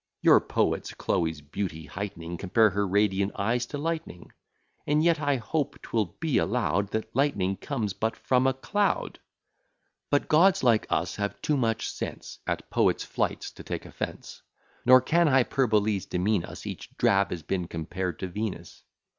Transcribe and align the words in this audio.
Your 0.23 0.39
poets, 0.41 0.95
Chloe's 0.95 1.41
beauty 1.41 1.85
height'ning, 1.85 2.35
Compare 2.39 2.71
her 2.71 2.87
radiant 2.87 3.33
eyes 3.35 3.67
to 3.67 3.77
lightning; 3.77 4.31
And 4.87 5.03
yet 5.03 5.19
I 5.19 5.35
hope 5.35 5.79
'twill 5.79 6.15
be 6.19 6.39
allow'd, 6.39 6.87
That 6.89 7.15
lightning 7.15 7.55
comes 7.55 7.93
but 7.93 8.15
from 8.15 8.47
a 8.47 8.53
cloud. 8.55 9.19
But 10.09 10.27
gods 10.27 10.63
like 10.63 10.87
us 10.89 11.17
have 11.17 11.39
too 11.43 11.55
much 11.55 11.87
sense 11.87 12.39
At 12.47 12.67
poets' 12.71 13.03
flights 13.03 13.51
to 13.51 13.61
take 13.61 13.85
offence; 13.85 14.41
Nor 14.87 15.01
can 15.01 15.27
hyperboles 15.27 16.07
demean 16.09 16.45
us; 16.45 16.65
Each 16.65 16.89
drab 16.97 17.29
has 17.29 17.43
been 17.43 17.67
compared 17.67 18.17
to 18.21 18.27
Venus. 18.27 18.81